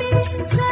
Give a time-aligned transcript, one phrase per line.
[0.00, 0.69] Sari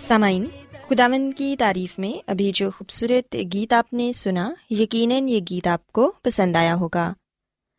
[0.00, 0.44] سامعین
[0.88, 5.86] خداون کی تعریف میں ابھی جو خوبصورت گیت آپ نے سنا، یقیناً یہ گیت آپ
[5.86, 7.12] کو پسند آیا ہوگا۔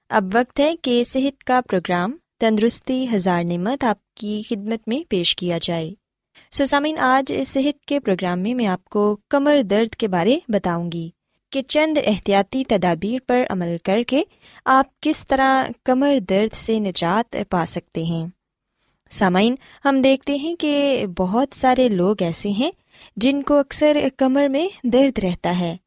[0.10, 5.36] اب وقت ہے کہ صحت کا پروگرام تندرستی ہزار نعمت آپ کی خدمت میں پیش
[5.36, 5.94] کیا جائے۔
[6.52, 10.92] سو سامعین، آج صحت کے پروگرام میں میں آپ کو کمر درد کے بارے بتاؤں
[10.92, 11.10] گی۔
[11.50, 14.24] کہ چند احتیاطی تدابیر پر عمل کر کے
[14.66, 18.28] آپ کس طرح کمر درد سے نجات پا سکتے ہیں۔
[19.10, 19.56] سامعین،
[19.86, 22.72] ہم دیکھتے ہیں کہ بہت سارے لوگ ایسے ہیں
[23.16, 25.78] جن کو اکثر کمر میں درد رہتا ہے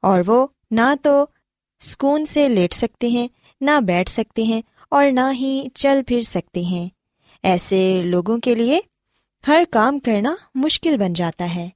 [0.00, 1.26] اور وہ نہ تو
[1.80, 3.28] سکون سے لیٹ سکتے ہیں،
[3.60, 6.88] نہ بیٹھ سکتے ہیں اور نہ ہی چل پھر سکتے ہیں۔
[7.42, 8.80] ایسے لوگوں کے لیے
[9.48, 11.68] ہر کام کرنا مشکل بن جاتا ہے۔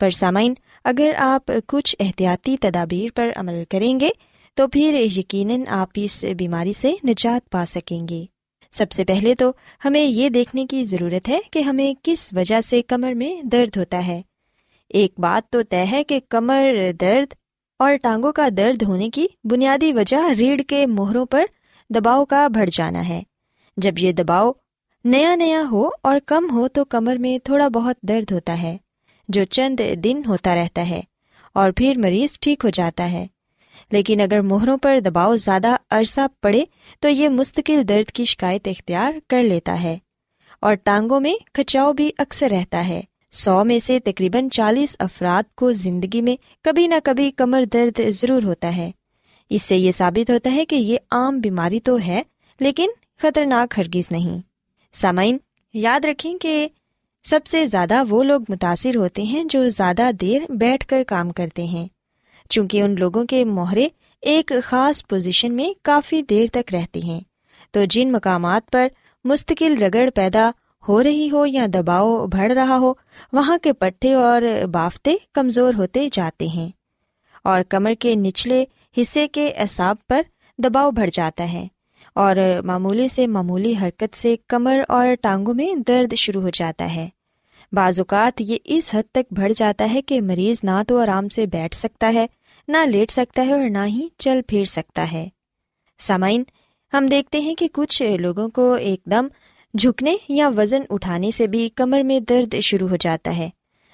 [0.00, 0.54] پر سامعین،
[0.84, 4.08] اگر آپ کچھ احتیاطی تدابیر پر عمل کریں گے،
[4.54, 8.24] تو پھر یقیناً آپ اس بیماری سے نجات پا سکیں گے۔
[8.72, 9.52] سب سے پہلے تو
[9.84, 14.06] ہمیں یہ دیکھنے کی ضرورت ہے کہ ہمیں کس وجہ سے کمر میں درد ہوتا
[14.06, 14.22] ہے۔
[14.88, 17.34] ایک بات تو طے ہے کہ کمر درد
[17.78, 21.44] اور ٹانگوں کا درد ہونے کی بنیادی وجہ ریڑھ کے موہروں پر
[21.90, 23.22] دباؤ کا بڑھ جانا ہے۔
[23.76, 24.52] جب یہ دباؤ
[25.04, 28.76] نیا نیا ہو اور کم ہو تو کمر میں تھوڑا بہت درد ہوتا ہے۔
[29.32, 31.00] جو چند دن ہوتا رہتا ہے
[31.52, 33.26] اور پھر مریض ٹھیک ہو جاتا ہے۔
[33.92, 36.64] لیکن اگر موہروں پر دباؤ زیادہ عرصہ پڑے
[37.00, 39.98] تو یہ مستقل درد کی شکایت اختیار کر لیتا ہے
[40.60, 43.00] اور ٹانگوں میں کھچاؤ بھی اکثر رہتا ہے۔
[43.32, 48.42] سو میں سے تقریباً چالیس افراد کو زندگی میں کبھی نہ کبھی کمر درد ضرور
[48.42, 48.90] ہوتا ہے۔
[49.50, 52.22] اس سے یہ ثابت ہوتا ہے کہ یہ عام بیماری تو ہے
[52.60, 52.88] لیکن
[53.18, 54.38] خطرناک ہرگز نہیں۔
[54.92, 55.38] سامعین،
[55.74, 56.68] یاد رکھیں کہ
[57.22, 61.64] سب سے زیادہ وہ لوگ متاثر ہوتے ہیں جو زیادہ دیر بیٹھ کر کام کرتے
[61.64, 61.88] ہیں۔
[62.48, 63.88] چونکہ ان لوگوں کے مہرے
[64.20, 67.20] ایک خاص پوزیشن میں کافی دیر تک رہتے ہیں۔
[67.70, 68.88] تو جن مقامات پر
[69.24, 70.50] مستقل رگڑ پیدا
[70.88, 72.94] ہو رہی ہو یا دباؤ بڑھ رہا ہو،
[73.32, 76.70] وہاں کے پٹھے اور بافتے کمزور ہوتے جاتے ہیں۔
[77.44, 78.64] اور کمر کے نچلے
[79.00, 80.22] حصے کے اعصاب پر
[80.58, 81.66] دباؤ بڑھ جاتا ہے۔
[82.14, 87.08] اور معمولی سے معمولی حرکت سے کمر اور ٹانگوں میں درد شروع ہو جاتا ہے۔
[87.72, 91.46] بعض اوقات یہ اس حد تک بڑھ جاتا ہے کہ مریض نہ تو آرام سے
[91.46, 92.26] بیٹھ سکتا ہے،
[92.68, 95.28] نہ لیٹ سکتا ہے اور نہ ہی چل پھر سکتا ہے۔
[95.98, 96.42] سامعین،
[96.92, 99.26] ہم دیکھتے ہیں کہ کچھ لوگوں کو ایک دم
[99.78, 103.50] جھکنے یا وزن اٹھانے سے بھی کمر میں درد شروع ہو جاتا ہے۔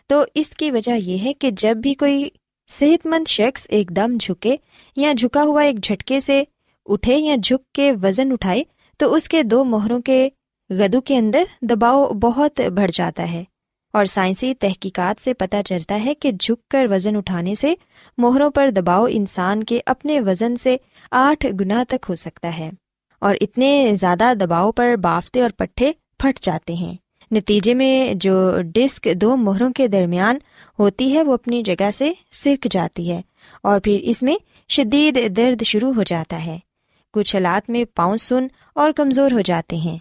[0.07, 2.29] تو اس کی وجہ یہ ہے کہ جب بھی کوئی
[2.69, 4.57] صحت مند شخص ایک دم جھکے
[4.97, 6.45] یا جھکا ہوا ایک جھٹکے سے
[6.89, 8.63] اٹھے یا جھک کے وزن اٹھائے
[8.97, 10.29] تو اس کے دو مہروں کے
[10.71, 13.45] گدو کے اندر دباؤ بہت بڑھ جاتا ہے
[13.95, 17.75] اور سائنسی تحقیقات سے پتہ چلتا ہے کہ جھک کر وزن اٹھانے سے
[18.19, 20.77] موہروں پر دباؤ انسان کے اپنے وزن سے
[21.11, 22.71] آٹھ گنا تک ہو سکتا ہے
[23.19, 26.95] اور اتنے زیادہ دباؤ پر بافتے اور پٹھے پھٹ جاتے ہیں۔
[27.31, 30.39] نتیجے میں جو ڈسک دو مہروں کے درمیان
[30.79, 33.21] ہوتی ہے وہ اپنی جگہ سے سرک جاتی ہے
[33.63, 34.37] اور پھر اس میں
[34.69, 36.59] شدید درد شروع ہو جاتا ہے۔
[37.17, 39.99] کچھ حالات میں پاؤں سن اور کمزور ہو جاتے ہیں۔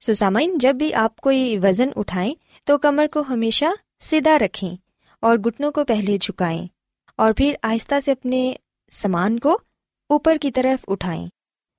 [0.00, 3.64] سسامین، جب بھی آپ کوئی وزن اٹھائیں تو کمر کو ہمیشہ
[4.00, 4.76] سیدھا رکھیں
[5.20, 6.66] اور گٹنوں کو پہلے جھکائیں
[7.16, 8.52] اور پھر آہستہ سے اپنے
[8.90, 9.58] سامان کو
[10.08, 11.26] اوپر کی طرف اٹھائیں۔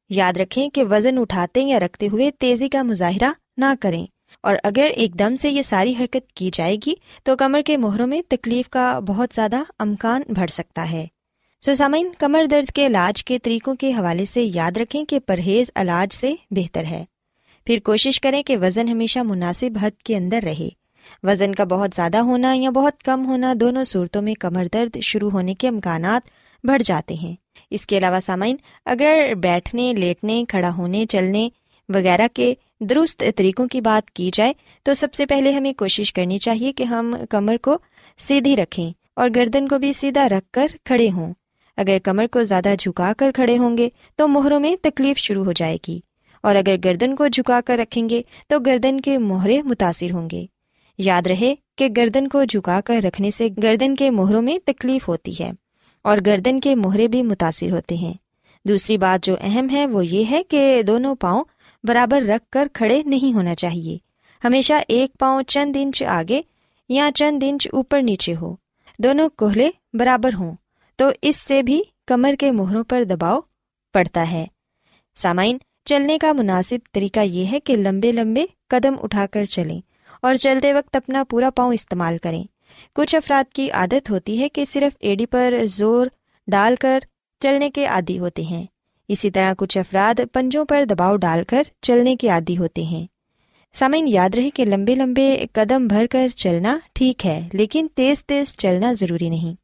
[0.10, 4.06] یاد رکھیں کہ وزن اٹھاتے یا رکھتے ہوئے تیزی کا مظاہرہ نہ کریں
[4.44, 8.08] اور اگر ایک دم سے یہ ساری حرکت کی جائے گی تو کمر کے مہروں
[8.08, 11.08] میں تکلیف کا بہت زیادہ امکان بڑھ سکتا ہے۔
[11.66, 16.14] سسامین کمر درد کے علاج کے طریقوں کے حوالے سے یاد رکھیں کہ پرہیز علاج
[16.14, 17.06] سے بہتر ہے۔
[17.66, 20.70] پھر کوشش کریں کہ وزن ہمیشہ مناسب حد کے اندر رہے۔
[21.24, 25.30] وزن کا بہت زیادہ ہونا یا بہت کم ہونا دونوں صورتوں میں کمر درد شروع
[25.30, 26.22] ہونے کے امکانات
[26.64, 27.36] بڑھ جاتے ہیں۔
[27.70, 31.50] اس کے علاوہ سامعین، اگر بیٹھنے، لیٹنے، کھڑا ہونے، چلنے
[31.90, 34.54] وغیرہ کے درست طریقوں کی بات کی جائے،
[34.84, 37.78] تو سب سے پہلے ہمیں کوشش کرنی چاہیے کہ ہم کمر کو
[38.18, 41.34] سیدھی رکھیں اور گردن کو بھی سیدھا رکھ کر کھڑے ہوں۔
[41.78, 45.52] اگر کمر کو زیادہ جھکا کر کھڑے ہوں گے تو مہروں میں تکلیف شروع ہو
[45.52, 46.00] جائے گی۔
[46.44, 50.46] اور اگر گردن کو جھکا کر رکھیں گے تو گردن کے مہرے متاثر ہوں گے۔
[50.98, 55.34] یاد رہے کہ گردن کو جھکا کر رکھنے سے گردن کے مہروں میں تکلیف ہوتی
[55.40, 55.52] ہے
[56.02, 58.14] اور گردن کے مہرے بھی متاثر ہوتے ہیں۔
[58.66, 61.44] دوسری بات جو اہم ہے وہ یہ ہے کہ دونوں پاؤں
[61.84, 63.98] برابر رکھ کر کھڑے نہیں ہونا چاہیے۔
[64.44, 66.42] ہمیشہ ایک پاؤں چند انچ آگے
[66.90, 68.56] یا چند انچ اوپر نیچے ہو۔
[69.00, 70.56] دونوں کوہلے برابر ہوں۔
[71.02, 73.40] تو اس سے بھی کمر کے مہروں پر دباؤ
[73.94, 74.46] پڑتا ہے۔
[75.16, 79.82] سامعین، چلنے کا مناسب طریقہ یہ ہے کہ لمبے لمبے قدم اٹھا کر چلیں
[80.22, 82.44] اور چلتے وقت اپنا پورا پاؤں استعمال کریں۔
[82.96, 86.08] کچھ افراد کی عادت ہوتی ہے کہ صرف ایڈی پر زور
[86.48, 87.00] ڈال کر
[87.40, 88.66] چلنے کے عادی ہوتے ہیں۔
[89.08, 93.06] اسی طرح کچھ افراد پنجوں پر دباؤ ڈال کر چلنے کے عادی ہوتے ہیں۔
[93.74, 98.56] سامعین، یاد رہے کہ لمبے لمبے قدم بھر کر چلنا ٹھیک ہے، لیکن تیز تیز
[98.56, 99.56] چلنا ضروری نہیں۔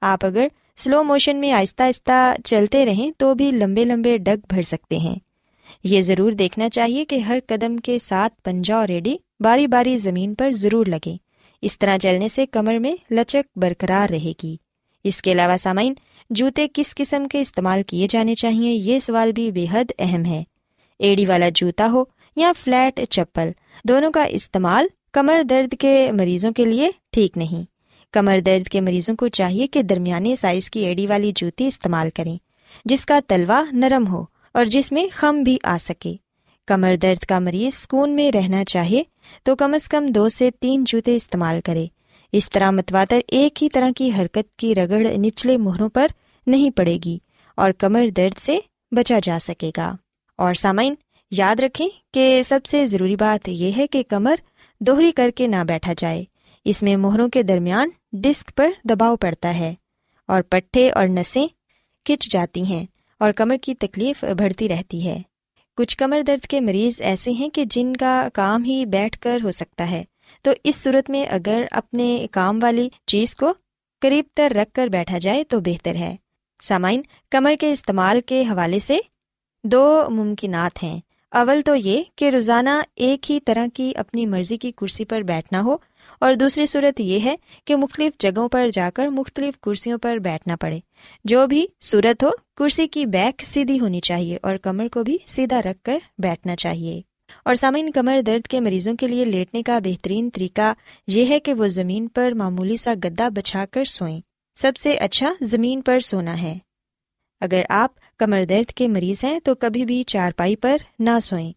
[0.00, 0.46] آپ اگر
[0.78, 5.14] سلو موشن میں آہستہ آہستہ چلتے رہیں تو بھی لمبے لمبے ڈگ بھر سکتے ہیں۔
[5.84, 10.34] یہ ضرور دیکھنا چاہیے کہ ہر قدم کے ساتھ پنجا اور ریڈی باری باری زمین
[10.34, 11.16] پر ضرور لگے
[11.62, 14.56] اس طرح چلنے سے کمر میں لچک برقرار رہے گی۔
[15.04, 15.94] اس کے علاوہ سامعین،
[16.30, 20.42] جوتے کس قسم کے استعمال کیے جانے چاہیے یہ سوال بھی بے حد اہم ہے۔
[20.98, 22.04] ایڑی والا جوتا ہو
[22.36, 23.50] یا فلیٹ چپل،
[23.84, 27.75] دونوں کا استعمال کمر درد کے مریضوں کے لیے ٹھیک نہیں۔
[28.12, 32.36] کمر درد کے مریضوں کو چاہیے کہ درمیانی سائز کی ایڑی والی جوتی استعمال کریں،
[32.84, 36.14] جس کا تلوا نرم ہو اور جس میں خم بھی آ سکے۔
[36.66, 39.02] کمر درد کا مریض سکون میں رہنا چاہیے
[39.42, 41.86] تو کم از کم دو سے تین جوتے استعمال کرے۔
[42.32, 46.06] اس طرح متواتر ایک ہی طرح کی حرکت کی رگڑ نچلے مہروں پر
[46.46, 47.18] نہیں پڑے گی
[47.54, 48.58] اور کمر درد سے
[48.90, 49.96] بچا جا سکے گا۔
[50.38, 50.94] اور سامعین،
[51.30, 54.34] یاد رکھیں کہ سب سے ضروری بات یہ ہے کہ کمر
[54.80, 56.24] دوہری کر کے نہ بیٹھا جائے۔
[56.68, 59.74] اس میں مہروں کے درمیان ڈسک پر دباؤ پڑتا ہے
[60.28, 61.46] اور پٹھے اور نسیں
[62.04, 62.86] کھچ جاتی ہیں
[63.18, 65.22] اور کمر کی تکلیف بڑھتی رہتی ہے۔
[65.76, 69.50] کچھ کمر درد کے مریض ایسے ہیں کہ جن کا کام ہی بیٹھ کر ہو
[69.50, 70.04] سکتا ہے۔
[70.42, 73.54] تو اس صورت میں اگر اپنے کام والی چیز کو
[74.00, 76.16] قریب تر رکھ کر بیٹھا جائے تو بہتر ہے۔
[76.60, 78.98] سامعین، کمر کے استعمال کے حوالے سے
[79.64, 84.72] دو ممکنات ہیں۔ اول تو یہ کہ روزانہ ایک ہی طرح کی اپنی مرضی کی
[84.76, 85.76] کرسی پر بیٹھنا ہو
[86.20, 90.56] اور دوسری صورت یہ ہے کہ مختلف جگہوں پر جا کر مختلف کرسیوں پر بیٹھنا
[90.56, 90.80] پڑے۔
[91.24, 95.62] جو بھی صورت ہو، کرسی کی بیک سیدھی ہونی چاہیے اور کمر کو بھی سیدھا
[95.62, 97.00] رکھ کر بیٹھنا چاہیے۔
[97.44, 100.74] اور سامعین، کمر درد کے مریضوں کے لیے لیٹنے کا بہترین طریقہ
[101.06, 104.20] یہ ہے کہ وہ زمین پر معمولی سا گدا بچھا کر سوئیں۔
[104.54, 106.58] سب سے اچھا زمین پر سونا ہے۔
[107.40, 111.52] اگر آپ کمر درد کے مریض ہیں تو کبھی بھی چارپائی پر نہ سوئیں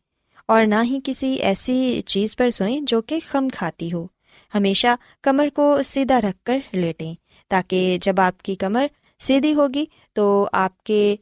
[0.46, 4.08] اور نہ ہی کسی ایسی چیز پر سوئیں جو کہ خم کھاتی ہو۔
[4.56, 4.88] ہمیشہ
[5.22, 7.14] کمر کو سیدھا رکھ کر لیٹیں۔
[7.48, 8.88] تاکہ جب آپ کی کمر
[9.20, 11.16] سیدھی ہوگی تو آپ کے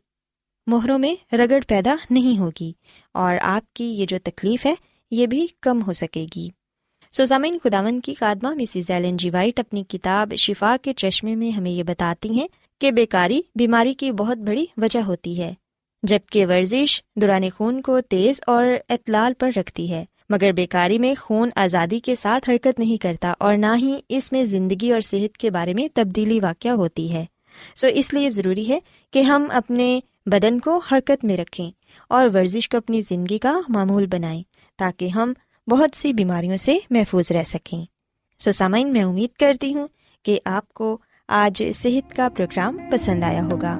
[0.67, 2.71] مہروں میں رگڑ پیدا نہیں ہوگی
[3.13, 4.73] اور آپ کی یہ جو تکلیف ہے،
[5.11, 6.49] یہ بھی کم ہو سکے گی۔
[7.11, 11.71] سوزامین خداون کی خادمہ مسز ایلن جی وائٹ اپنی کتاب شفا کے چشمے میں ہمیں
[11.71, 12.47] یہ بتاتی ہیں
[12.81, 15.53] کہ بیکاری بیماری کی بہت بڑی وجہ ہوتی ہے،
[16.03, 21.49] جبکہ ورزش دوران خون کو تیز اور اطلال پر رکھتی ہے۔ مگر بیکاری میں خون
[21.55, 25.49] آزادی کے ساتھ حرکت نہیں کرتا اور نہ ہی اس میں زندگی اور صحت کے
[25.49, 27.25] بارے میں تبدیلی واقع ہوتی ہے۔
[27.75, 28.79] سو اس لیے ضروری ہے
[29.11, 31.71] کہ ہم اپنے بدن کو حرکت میں رکھیں
[32.09, 34.43] اور ورزش کو اپنی زندگی کا معمول بنائیں
[34.77, 35.33] تاکہ ہم
[35.67, 37.85] بہت سی بیماریوں سے محفوظ رہ سکیں۔
[38.39, 39.87] سو سامعین، میں امید کرتی ہوں
[40.23, 43.79] کہ آپ کو آج صحت کا پروگرام پسند آیا ہوگا۔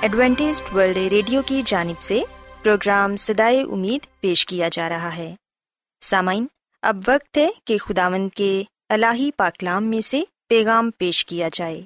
[0.00, 2.22] Adventist World Radio کی جانب سے
[2.62, 5.34] پروگرام سدائے امید پیش کیا جا رہا ہے۔
[6.00, 6.46] سامعین،
[6.82, 11.82] اب وقت ہے کہ خداون کے الہی پاکلام میں سے پیغام پیش کیا جائے۔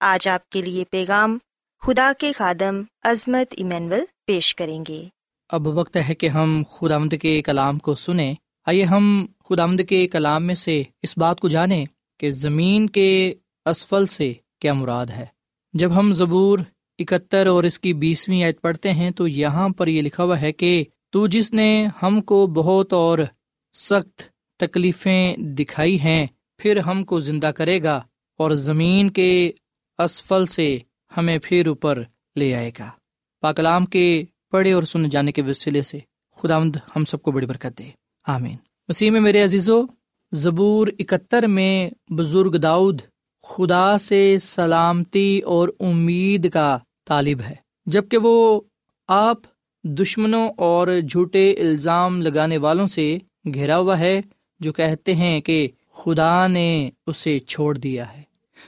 [0.00, 1.38] آج آپ کے لیے پیغام
[1.80, 5.08] خدا کے خادم عظمت ایمینول پیش کریں گے۔
[5.48, 8.34] اب وقت ہے کہ ہم خدامد کے کلام کو سنیں۔
[8.66, 11.84] آئیے ہم خدامد کے کلام میں سے اس بات کو جانیں
[12.18, 13.34] کہ زمین کے
[13.64, 15.26] اسفل سے کیا مراد ہے۔
[15.72, 16.58] جب ہم زبور
[16.98, 20.52] اکہتر اور اس کی بیسویں آیت پڑھتے ہیں، تو یہاں پر یہ لکھا ہوا ہے
[20.52, 23.18] کہ تو جس نے ہم کو بہت اور
[23.72, 24.22] سخت
[24.56, 26.26] تکلیفیں دکھائی ہیں،
[26.58, 28.02] پھر ہم کو زندہ کرے گا
[28.38, 29.52] اور زمین کے
[29.98, 30.78] اسفل سے
[31.16, 32.02] ہمیں پھر اوپر
[32.36, 32.90] لے آئے گا۔
[33.40, 35.98] پاکلام کے پڑھے اور سنے جانے کے وسیلے سے
[36.36, 36.58] خدا
[36.96, 37.90] ہم سب کو بڑی برکت دے۔
[38.26, 38.56] آمین۔
[38.88, 39.82] مسیح میں میرے عزیزو،
[40.32, 43.00] زبور اکہتر میں بزرگ داؤد
[43.42, 47.54] خدا سے سلامتی اور امید کا طالب ہے۔
[47.86, 48.60] جبکہ وہ
[49.08, 49.36] آپ
[49.84, 53.18] دشمنوں اور جھوٹے الزام لگانے والوں سے
[53.54, 54.20] گھیرا ہوا ہے،
[54.60, 58.22] جو کہتے ہیں کہ خدا نے اسے چھوڑ دیا ہے۔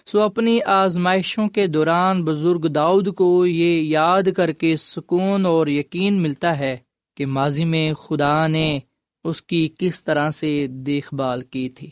[0.06, 6.14] سو اپنی آزمائشوں کے دوران بزرگ داؤد کو یہ یاد کر کے سکون اور یقین
[6.14, 6.76] ملتا ہے
[7.16, 8.78] کہ ماضی میں خدا نے
[9.24, 11.90] اس کی کس طرح سے دیکھ بھال کی تھی۔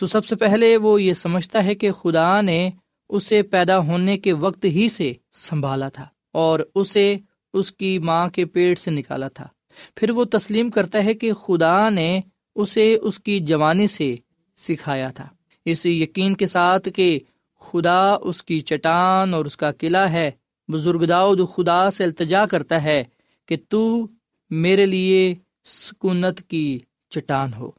[0.00, 2.70] سو سب سے پہلے وہ یہ سمجھتا ہے کہ خدا نے
[3.08, 7.16] اسے پیدا ہونے کے وقت ہی سے سنبھالا تھا اور اسے
[7.52, 9.48] اس کی ماں کے پیٹ سے نکالا تھا۔
[9.96, 12.20] پھر وہ تسلیم کرتا ہے کہ خدا نے
[12.54, 14.16] اسے اس کی جوانی سے
[14.56, 15.28] سکھایا تھا۔
[15.64, 17.20] اس یقین کے ساتھ کہ
[17.60, 20.30] خدا اس کی چٹان اور اس کا قلعہ ہے۔
[20.72, 23.04] بزرگ داؤد خدا سے التجا کرتا ہے
[23.46, 24.06] کہ تو
[24.50, 25.34] میرے لیے
[25.64, 26.78] سکونت کی
[27.10, 27.70] چٹان ہو۔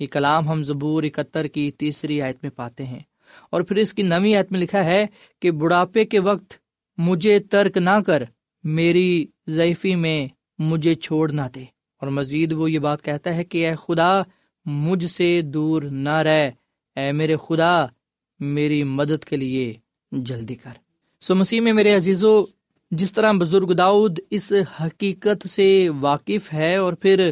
[0.00, 3.00] یہ کلام ہم زبور اکہتر کی تیسری آیت میں پاتے ہیں۔
[3.50, 5.06] اور پھر اس کی نویں آیت میں لکھا ہے
[5.40, 6.52] کہ بڑھاپے کے وقت
[6.98, 8.22] مجھے ترک نہ کر،
[8.64, 10.28] میری ضعیفی میں
[10.58, 11.64] مجھے چھوڑ نہ دے۔
[12.00, 14.22] اور مزید وہ یہ بات کہتا ہے کہ اے خدا،
[14.64, 16.50] مجھ سے دور نہ رہ۔
[16.96, 17.86] اے میرے خدا،
[18.40, 19.74] میری مدد کے لیے
[20.12, 20.70] جلدی کر۔
[21.20, 22.44] سو مسیح میں میرے عزیزو،
[22.90, 27.30] جس طرح بزرگ داؤد اس حقیقت سے واقف ہے اور پھر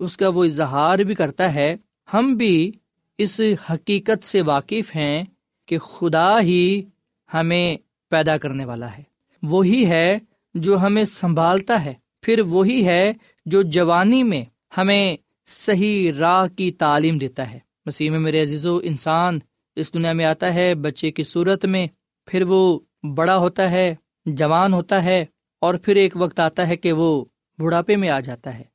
[0.00, 1.76] اس کا وہ اظہار بھی کرتا ہے،
[2.14, 2.72] ہم بھی
[3.22, 3.40] اس
[3.72, 5.24] حقیقت سے واقف ہیں
[5.66, 6.82] کہ خدا ہی
[7.34, 7.76] ہمیں
[8.10, 9.02] پیدا کرنے والا ہے۔
[9.42, 10.18] وہی ہے
[10.54, 13.12] جو ہمیں سنبھالتا ہے۔ پھر وہی ہے
[13.46, 14.44] جو جوانی میں
[14.76, 19.38] ہمیں صحیح راہ کی تعلیم دیتا ہے۔ مسیح میں میرے عزیز و انسان
[19.76, 21.86] اس دنیا میں آتا ہے، بچے کی صورت میں
[22.26, 22.78] پھر وہ
[23.14, 23.94] بڑا ہوتا ہے،
[24.26, 25.24] جوان ہوتا ہے
[25.60, 27.24] اور پھر ایک وقت آتا ہے کہ وہ
[27.58, 28.69] بڑھاپے میں آ جاتا ہے۔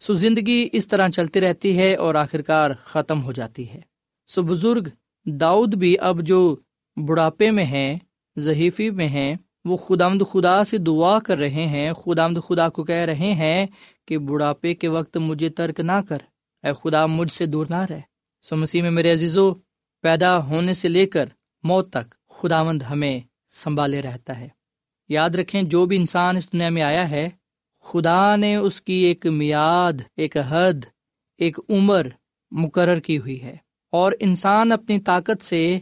[0.00, 3.80] سو زندگی اس طرح چلتی رہتی ہے اور آخرکار ختم ہو جاتی ہے۔
[4.26, 4.88] سو بزرگ،
[5.26, 6.56] داؤد بھی اب جو
[6.96, 7.98] بڑھاپے میں ہیں
[8.38, 13.06] ذہیفی میں ہیں، وہ خدامد خدا سے دعا کر رہے ہیں خدامد خدا کو کہہ
[13.10, 13.66] رہے ہیں
[14.06, 16.18] کہ بڑھاپے کے وقت مجھے ترک نہ کر۔
[16.64, 18.00] اے خدا، مجھ سے دور نہ رہے
[18.42, 19.54] سو مسیح میں میرے عزیزو،
[20.02, 21.26] پیدا ہونے سے لے کر
[21.62, 24.48] موت تک خدا مند ہمیں سنبھالے رہتا ہے۔
[25.08, 27.28] یاد رکھیں، جو بھی انسان اس دنیا میں آیا ہے
[27.82, 30.84] خدا نے اس کی ایک میاد ایک حد،
[31.38, 32.06] ایک عمر
[32.50, 33.56] مقرر کی ہوئی ہے۔
[33.92, 35.78] اور انسان اپنی طاقت سے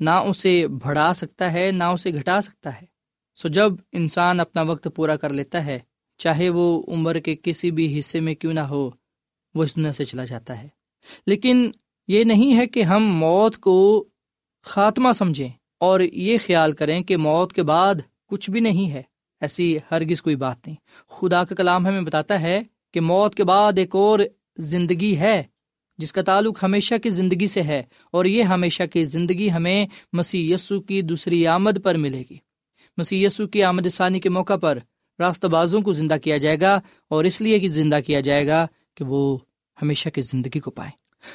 [0.00, 2.86] نہ اسے بڑھا سکتا ہے، نہ اسے گھٹا سکتا ہے۔
[3.34, 5.78] سو جب انسان اپنا وقت پورا کر لیتا ہے،
[6.18, 8.90] چاہے وہ عمر کے کسی بھی حصے میں کیوں نہ ہو،
[9.54, 10.68] وہ اس دنیا سے چلا جاتا ہے۔
[11.26, 11.70] لیکن
[12.08, 14.08] یہ نہیں ہے کہ ہم موت کو
[14.62, 15.48] خاتمہ سمجھیں
[15.80, 17.94] اور یہ خیال کریں کہ موت کے بعد
[18.28, 19.02] کچھ بھی نہیں ہے۔
[19.42, 20.76] ایسی ہرگز کوئی بات نہیں۔
[21.10, 22.60] خدا کا کلام ہمیں بتاتا ہے
[22.94, 24.18] کہ موت کے بعد ایک اور
[24.58, 25.42] زندگی ہے،
[25.98, 30.54] جس کا تعلق ہمیشہ کی زندگی سے ہے، اور یہ ہمیشہ کی زندگی ہمیں مسیح
[30.54, 32.36] یسو کی دوسری آمد پر ملے گی۔
[32.98, 34.78] مسیح یسو کی آمد ثانی کے موقع پر
[35.18, 36.78] راست بازوں کو زندہ کیا جائے گا،
[37.10, 39.38] اور اس لیے کہ زندہ کیا جائے گا کہ وہ
[39.78, 40.90] ہمیشہ کی زندگی کو پائے۔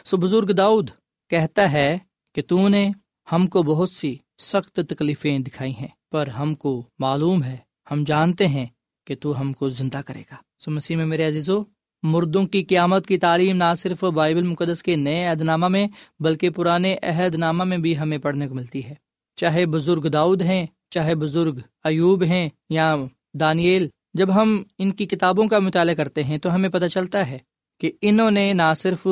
[0.05, 0.89] سو بزرگ داؤد
[1.31, 1.97] کہتا ہے
[2.35, 2.89] کہ تو نے
[3.27, 7.57] ہم کو بہت سی سخت تکلیفیں دکھائی ہیں، پر ہم کو معلوم ہے
[7.91, 8.65] ہم جانتے ہیں
[9.07, 11.63] کہ تو ہم کو زندہ کرے گا۔ سو مسیح میں میرے عزیزو،
[12.03, 15.87] مردوں کی قیامت کی تعلیم نہ صرف بائبل مقدس کے نئے عہد نامہ میں،
[16.19, 18.95] بلکہ پرانے عہد نامہ میں بھی ہمیں پڑھنے کو ملتی ہے۔
[19.35, 22.95] چاہے بزرگ داؤد ہیں، چاہے بزرگ ایوب ہیں یا
[23.33, 27.37] دانیل، جب ہم ان کی کتابوں کا مطالعہ کرتے ہیں تو ہمیں پتہ چلتا ہے
[27.79, 29.07] کہ انہوں نے نہ صرف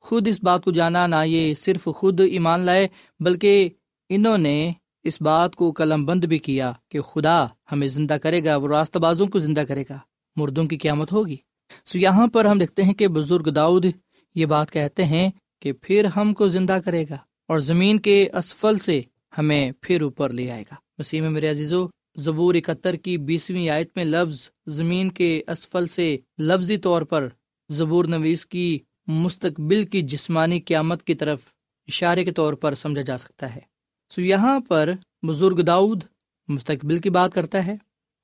[0.00, 2.88] خود اس بات کو جانا، نہ یہ صرف خود ایمان لائے،
[3.20, 3.68] بلکہ
[4.08, 4.72] انہوں نے
[5.04, 8.98] اس بات کو قلم بند بھی کیا کہ خدا ہمیں زندہ کرے گا وہ راستہ
[8.98, 9.98] بازوں کو زندہ کرے گا۔
[10.36, 11.36] مردوں کی قیامت ہوگی۔
[11.84, 13.86] سو یہاں پر ہم دیکھتے ہیں کہ بزرگ داؤد
[14.34, 17.16] یہ بات کہتے ہیں کہ پھر ہم کو زندہ کرے گا
[17.48, 19.02] اور زمین کے اسفل سے
[19.38, 21.86] ہمیں پھر اوپر لے آئے گا۔ مسیح میں میرے عزیزو،
[22.16, 27.28] زبور اکہتر کی بیسویں آیت میں لفظ زمین کے اسفل سے لفظی طور پر
[27.70, 31.40] زبور نویس کی مستقبل کی جسمانی قیامت کی طرف
[31.88, 33.71] اشارے کے طور پر سمجھا جا سکتا ہے۔
[34.14, 34.90] سو یہاں پر
[35.26, 36.04] بزرگ داؤد
[36.48, 37.76] مستقبل کی بات کرتا ہے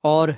[0.03, 0.29] اور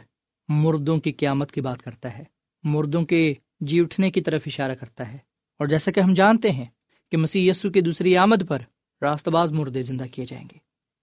[0.47, 2.23] مردوں کی قیامت کی بات کرتا ہے۔
[2.63, 5.17] مردوں کے جی اٹھنے کی طرف اشارہ کرتا ہے۔
[5.59, 6.65] اور جیسا کہ ہم جانتے ہیں
[7.11, 8.59] کہ مسیح یسو کی دوسری آمد پر
[9.01, 10.57] راست باز مردے زندہ کیے جائیں گے۔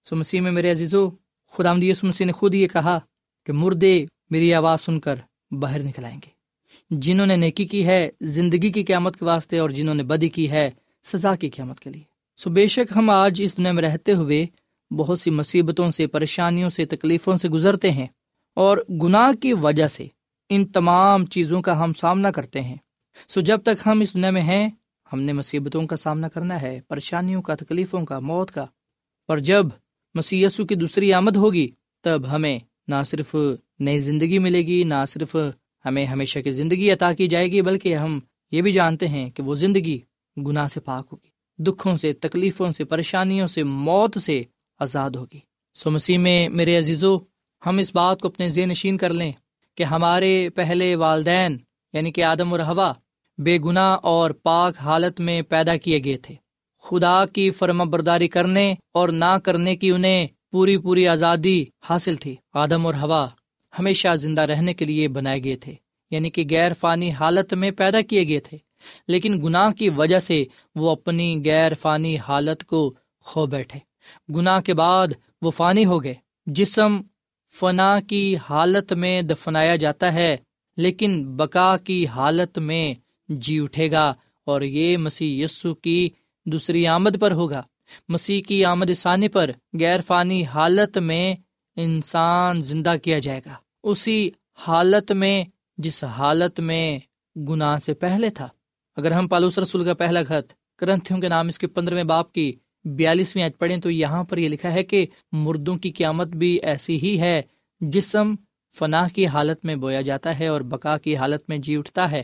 [0.04, 1.11] سو مسیح میں میرے عزیزو
[1.48, 2.98] خدا مدیس مسیح نے خود یہ کہا
[3.46, 5.16] کہ مردے میری آواز سن کر
[5.50, 6.30] باہر نکل آئیں گے۔
[6.90, 10.50] جنہوں نے نیکی کی ہے، زندگی کی قیامت کے واسطے اور جنہوں نے بدی کی
[10.50, 10.70] ہے،
[11.02, 14.46] سزا کی قیامت کے لیے۔ سو بے شک ہم آج اس دنیا میں رہتے ہوئے
[14.90, 18.07] بہت سی مصیبتوں سے، پریشانیوں سے، تکلیفوں سے گزرتے ہیں
[18.55, 20.07] اور گناہ کی وجہ سے
[20.48, 22.77] ان تمام چیزوں کا ہم سامنا کرتے ہیں۔
[23.29, 24.68] سو جب تک ہم اس دنیا میں ہیں،
[25.12, 28.66] ہم نے مصیبتوں کا سامنا کرنا ہے، پریشانیوں کا، تکلیفوں کا، موت کا۔
[29.29, 29.66] پر جب
[30.14, 31.68] مسیسو کی دوسری آمد ہوگی،
[32.03, 33.37] تب ہمیں نہ صرف
[33.81, 35.37] نئی زندگی ملے گی، نہ صرف
[35.85, 38.20] ہمیں ہمیشہ کی زندگی عطا کی جائے گی، بلکہ ہم
[38.51, 40.01] یہ بھی جانتے ہیں کہ وہ زندگی
[40.37, 41.27] گناہ سے پاک ہوگی۔
[41.58, 44.42] دکھوں سے، تکلیفوں سے، پریشانیوں سے، موت سے
[44.78, 45.38] آزاد ہوگی۔
[45.74, 47.18] سو مسیح میں میرے عزیزو،
[47.66, 49.32] ہم اس بات کو اپنے ذہن نشین کر لیں
[49.74, 51.56] کہ ہمارے پہلے والدین
[51.92, 52.92] یعنی کہ آدم اور ہوا
[53.38, 56.34] بے گناہ اور پاک حالت میں پیدا کیے گئے تھے۔
[56.82, 62.36] خدا کی فرما برداری کرنے اور نہ کرنے کی انہیں پوری پوری آزادی حاصل تھی۔
[62.52, 63.28] آدم اور ہوا
[63.78, 65.74] ہمیشہ زندہ رہنے کے لیے بنائے گئے تھے
[66.10, 68.58] یعنی کہ غیر فانی حالت میں پیدا کیے گئے تھے۔
[69.08, 73.78] لیکن گناہ کی وجہ سے وہ اپنی غیر فانی حالت کو کھو بیٹھے۔
[74.34, 75.08] گناہ کے بعد
[75.42, 76.14] وہ فانی ہو گئے۔
[76.46, 77.00] جسم
[77.60, 80.36] فنا کی حالت میں دفنایا جاتا ہے،
[80.76, 82.94] لیکن بقا کی حالت میں
[83.28, 84.14] جی اٹھے گا
[84.44, 86.08] اور یہ مسیح یسو کی
[86.46, 87.62] دوسری آمد پر ہوگا۔
[88.08, 91.34] مسیح کی آمد ثانی پر غیر فانی حالت میں
[91.76, 95.44] انسان زندہ کیا جائے گا۔ اسی حالت میں،
[95.78, 96.98] جس حالت میں
[97.36, 98.48] گناہ سے پہلے تھا۔
[98.98, 102.52] اگر ہم پالوس رسول کا پہلا خط کرنتھیوں کے نام اس کے پندرہویں باپ کی
[102.84, 106.98] بیالیسویں آج پڑھیں تو یہاں پر یہ لکھا ہے کہ مردوں کی قیامت بھی ایسی
[107.02, 107.42] ہی ہے،
[107.80, 108.34] جسم
[108.76, 112.22] فناح کی حالت میں بویا جاتا ہے اور بقا کی حالت میں جی اٹھتا ہے۔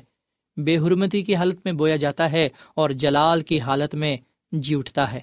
[0.56, 4.16] بے حرمتی کی حالت میں بویا جاتا ہے اور جلال کی حالت میں
[4.52, 5.20] جی اٹھتا ہے۔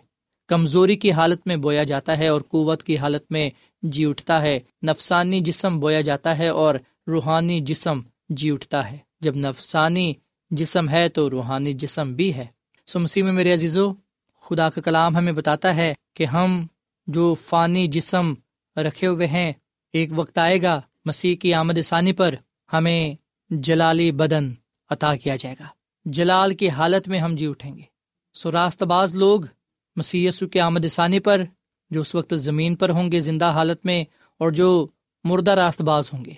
[0.49, 3.49] کمزوری کی حالت میں بویا جاتا ہے اور قوت کی حالت میں
[3.83, 6.75] جی اٹھتا ہے۔ نفسانی جسم بویا جاتا ہے اور
[7.07, 10.13] روحانی جسم جی اٹھتا ہے۔ جب نفسانی
[10.51, 12.45] جسم ہے تو روحانی جسم بھی ہے۔
[12.85, 13.93] سو مسیح میں میرے عزیزو،
[14.41, 16.67] خدا کا کلام ہمیں بتاتا ہے کہ ہم
[17.07, 18.33] جو فانی جسم
[18.75, 19.53] رکھے ہوئے ہیں،
[19.93, 22.35] ایک وقت آئے گا مسیح کی آمد ثانی پر
[22.73, 23.15] ہمیں
[23.49, 24.51] جلالی بدن
[24.89, 25.67] عطا کیا جائے گا۔
[26.05, 27.81] جلال کی حالت میں ہم جی اٹھیں گے۔
[28.33, 29.41] سو راست باز لوگ
[29.95, 31.41] مسی کے آمد ثانی پر،
[31.89, 34.03] جو اس وقت زمین پر ہوں گے زندہ حالت میں،
[34.37, 34.87] اور جو
[35.23, 36.33] مردہ راست باز ہوں گے۔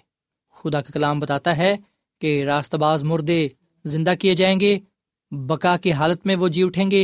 [0.53, 1.75] خدا کا کلام بتاتا ہے
[2.21, 3.47] کہ راست باز مردے
[3.85, 4.79] زندہ کیے جائیں گے،
[5.31, 7.03] بقا کی حالت میں وہ جی اٹھیں گے،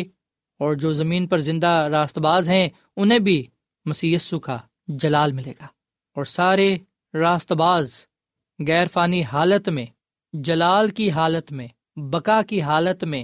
[0.60, 3.46] اور جو زمین پر زندہ راست باز ہیں، انہیں بھی
[3.86, 5.68] مسی کا جلال ملے گا۔
[6.16, 6.78] اور سارے
[7.14, 7.92] راست باز
[8.68, 9.86] غیر فانی حالت میں،
[10.34, 13.24] جلال کی حالت میں، بقا کی حالت میں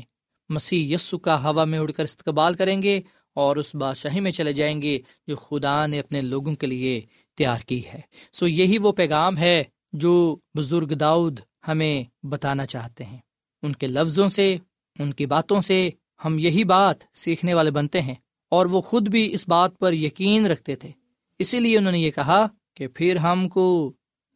[0.50, 3.02] مسیح یسو کا ہوا میں اڑ کر استقبال کریں گے،
[3.34, 7.02] اور اس بادشاہی میں چلے جائیں گے جو خدا نے اپنے لوگوں کے لیے
[7.38, 8.02] تیار کی ہے۔
[8.34, 9.63] سو یہی وہ پیغام ہے
[9.94, 10.13] جو
[10.58, 13.18] بزرگ داؤد ہمیں بتانا چاہتے ہیں۔
[13.65, 14.56] ان کے لفظوں سے،
[14.99, 15.89] ان کی باتوں سے
[16.25, 18.15] ہم یہی بات سیکھنے والے بنتے ہیں،
[18.51, 20.91] اور وہ خود بھی اس بات پر یقین رکھتے تھے۔
[21.39, 23.65] اسی لیے انہوں نے یہ کہا کہ پھر ہم کو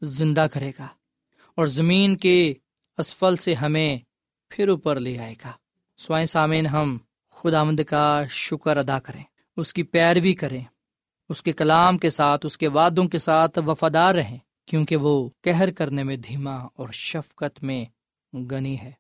[0.01, 0.87] زندہ کرے گا،
[1.57, 2.53] اور زمین کے
[2.97, 3.97] اسفل سے ہمیں
[4.51, 5.51] پھر اوپر لے آئے گا۔
[5.99, 6.97] سوائیں سامعین، ہم
[7.37, 9.23] خدا مند کا شکر ادا کریں،
[9.57, 10.63] اس کی پیروی کریں،
[11.29, 14.37] اس کے کلام کے ساتھ، اس کے وعدوں کے ساتھ وفادار رہیں،
[14.67, 17.83] کیونکہ وہ کہر کرنے میں دھیما اور شفقت میں
[18.33, 18.91] گنی ہے۔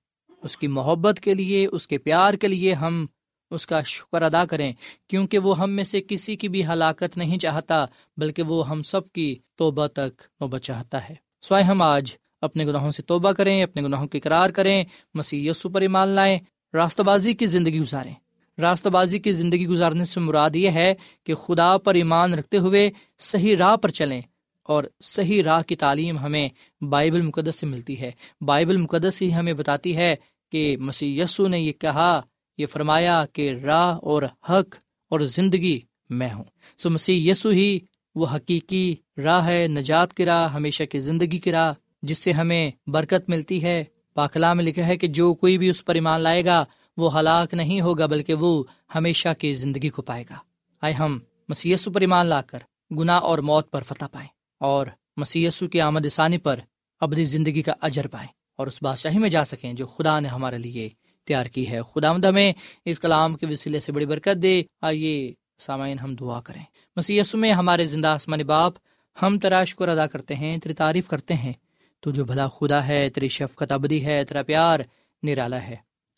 [0.43, 3.05] اس کی محبت کے لیے، اس کے پیار کے لیے ہم
[3.51, 4.73] اس کا شکر ادا کریں،
[5.07, 7.85] کیونکہ وہ ہم میں سے کسی کی بھی ہلاکت نہیں چاہتا،
[8.17, 12.91] بلکہ وہ ہم سب کی توبہ تک نوبت چاہتا ہے۔ سوائے ہم آج اپنے گناہوں
[12.91, 16.39] سے توبہ کریں، اپنے گناہوں کی قرار کریں، مسیح یسو پر ایمان لائیں
[16.73, 18.13] راستہ بازی کی زندگی گزاریں۔
[18.61, 22.91] راستہ بازی کی زندگی گزارنے سے مراد یہ ہے کہ خدا پر ایمان رکھتے ہوئے
[23.17, 24.21] صحیح راہ پر چلیں۔
[24.69, 26.49] اور صحیح راہ کی تعلیم ہمیں
[26.83, 30.15] بائبل مقدس سے ملتی ہے۔ بائبل مقدس ہی ہمیں بتاتی ہے
[30.51, 32.21] کہ مسیح یسو نے یہ کہا،
[32.57, 34.75] یہ فرمایا کہ راہ اور حق
[35.09, 35.79] اور زندگی
[36.09, 36.43] میں ہوں۔
[36.77, 37.79] سو مسیح یسو ہی
[38.15, 42.71] وہ حقیقی راہ ہے، نجات کی راہ، ہمیشہ کی زندگی کی راہ، جس سے ہمیں
[42.87, 46.45] برکت ملتی ہے۔ پاکلا میں لکھا ہے کہ جو کوئی بھی اس پر ایمان لائے
[46.45, 46.65] گا،
[46.97, 48.63] وہ ہلاک نہیں ہوگا، بلکہ وہ
[48.95, 50.35] ہمیشہ کی زندگی کو پائے گا۔
[50.81, 52.59] آئے ہم مسیسو پر ایمان لا کر
[52.91, 56.59] گناہ اور موت پر فتح پائیں۔ اور مسیسو کی آمد ثانی پر
[56.99, 60.57] ابدی زندگی کا اجر پائیں اور اس بادشاہی میں جا سکیں جو خدا نے ہمارے
[60.57, 60.89] لیے
[61.25, 62.53] تیار کی ہے۔ خدا مد ہمیں
[62.85, 66.63] اس کلام کے وسیلے سے بڑی برکت دے۔ آئیے سامعین ہم دعا کریں۔
[66.95, 68.73] مسیسو میں ہمارے زندہ آسمانی باپ
[69.21, 71.53] ہم تراش کو ادا کرتے ہیں، تیری تعریف کرتے ہیں۔
[71.99, 74.79] تو جو بھلا خدا ہے، تیری شفقت ابدی ہے، تیرا پیار
[75.23, 75.75] نرالا ہے۔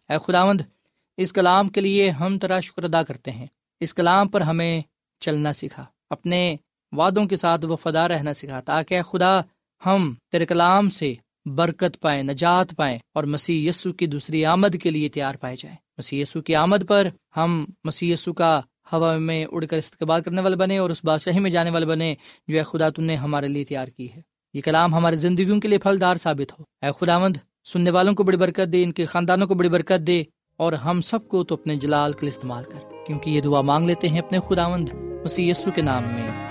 [0.09, 0.61] اے خداوند،
[1.17, 3.47] اس کلام کے لیے ہم تیرا شکر ادا کرتے ہیں۔
[3.79, 4.81] اس کلام پر ہمیں
[5.19, 6.55] چلنا سکھا اپنے
[6.91, 9.41] وعدوں کے ساتھ وفادار رہنا سکھا تاکہ خدا
[9.85, 11.13] ہم تیرے کلام سے
[11.45, 15.77] برکت پائیں، نجات پائیں اور مسیح یسو کی دوسری آمد کے لیے تیار پائے جائیں۔
[15.97, 18.61] مسیح یسو کی آمد پر ہم مسیح یسو کا
[18.93, 22.15] ہوا میں اڑ کر استقبال کرنے والے بنے اور اس بادشاہی میں جانے والے بنے
[22.47, 24.21] جو ہے خدا تم نے ہمارے لیے تیار کی ہے۔
[24.53, 28.23] یہ کلام ہماری زندگیوں کے لیے پھلدار ثابت ہو۔ اے خدا مند سننے والوں کو
[28.23, 30.23] بڑی برکت دے، ان کے خاندانوں کو بڑی برکت دے
[30.57, 33.87] اور ہم سب کو تو اپنے جلال کے لیے استعمال کر، کیونکہ یہ دعا مانگ
[33.87, 34.89] لیتے ہیں اپنے خداوند
[35.23, 36.50] مسیح یسو کے نام میں۔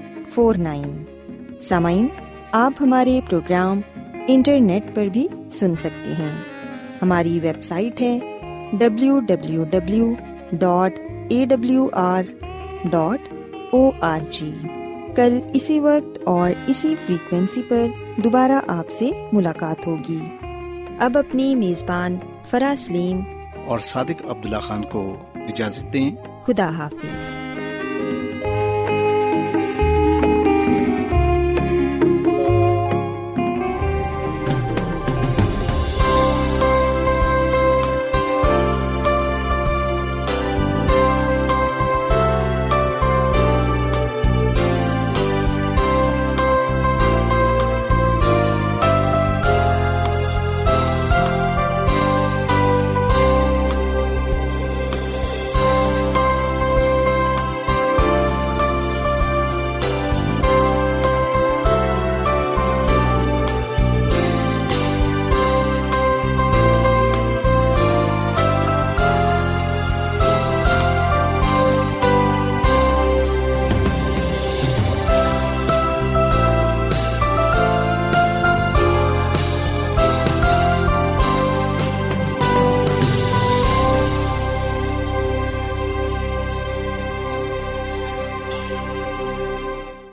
[0.33, 1.03] four nine.
[1.61, 2.07] سامعین
[2.51, 3.81] آپ ہمارے پروگرام
[4.27, 6.41] انٹرنیٹ پر بھی سن سکتے ہیں۔
[7.01, 8.19] ہماری ویب سائٹ ہے
[8.73, 10.13] W W W
[10.51, 10.93] dot
[11.29, 12.23] A W R
[12.83, 13.33] dot
[13.71, 14.51] O R G.
[15.15, 20.21] کل اسی وقت اور اسی فریکوینسی پر دوبارہ آپ سے ملاقات ہوگی۔
[20.99, 22.17] اب اپنی میزبان
[22.49, 23.19] فرا سلیم
[23.67, 26.15] اور صادق عبداللہ خان کو اجازت دیں۔
[26.45, 27.40] خدا حافظ۔